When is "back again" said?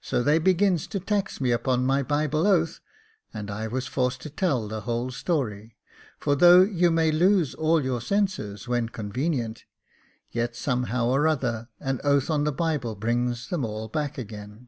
13.86-14.66